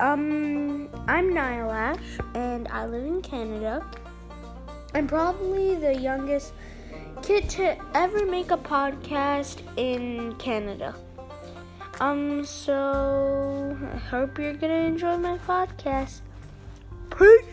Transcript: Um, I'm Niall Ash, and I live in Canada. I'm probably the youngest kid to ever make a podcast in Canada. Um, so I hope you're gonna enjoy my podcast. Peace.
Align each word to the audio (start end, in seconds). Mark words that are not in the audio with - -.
Um, 0.00 0.88
I'm 1.06 1.32
Niall 1.32 1.70
Ash, 1.70 2.18
and 2.34 2.66
I 2.68 2.84
live 2.84 3.04
in 3.04 3.22
Canada. 3.22 3.86
I'm 4.92 5.06
probably 5.06 5.76
the 5.76 5.94
youngest 5.94 6.52
kid 7.22 7.48
to 7.50 7.76
ever 7.96 8.26
make 8.26 8.50
a 8.50 8.56
podcast 8.56 9.60
in 9.76 10.34
Canada. 10.34 10.96
Um, 12.00 12.44
so 12.44 13.78
I 13.92 13.96
hope 13.96 14.36
you're 14.36 14.54
gonna 14.54 14.74
enjoy 14.74 15.16
my 15.16 15.38
podcast. 15.38 16.22
Peace. 17.16 17.43